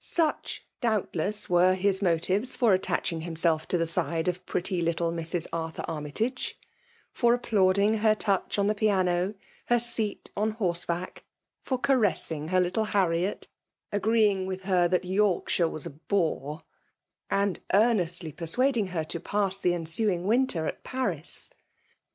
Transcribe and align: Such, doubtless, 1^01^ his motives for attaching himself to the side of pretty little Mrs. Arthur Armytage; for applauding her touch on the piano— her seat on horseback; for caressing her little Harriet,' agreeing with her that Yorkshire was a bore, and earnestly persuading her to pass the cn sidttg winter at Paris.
Such, 0.00 0.66
doubtless, 0.82 1.46
1^01^ 1.46 1.76
his 1.76 2.02
motives 2.02 2.54
for 2.54 2.74
attaching 2.74 3.22
himself 3.22 3.66
to 3.68 3.78
the 3.78 3.86
side 3.86 4.28
of 4.28 4.44
pretty 4.44 4.82
little 4.82 5.10
Mrs. 5.10 5.46
Arthur 5.50 5.82
Armytage; 5.88 6.58
for 7.14 7.32
applauding 7.32 7.94
her 7.94 8.14
touch 8.14 8.58
on 8.58 8.66
the 8.66 8.74
piano— 8.74 9.32
her 9.70 9.80
seat 9.80 10.28
on 10.36 10.50
horseback; 10.50 11.24
for 11.62 11.78
caressing 11.78 12.48
her 12.48 12.60
little 12.60 12.84
Harriet,' 12.84 13.48
agreeing 13.90 14.44
with 14.44 14.64
her 14.64 14.88
that 14.88 15.06
Yorkshire 15.06 15.70
was 15.70 15.86
a 15.86 15.90
bore, 15.90 16.64
and 17.30 17.60
earnestly 17.72 18.30
persuading 18.30 18.88
her 18.88 19.04
to 19.04 19.18
pass 19.18 19.56
the 19.56 19.70
cn 19.72 19.86
sidttg 19.86 20.22
winter 20.22 20.66
at 20.66 20.84
Paris. 20.84 21.48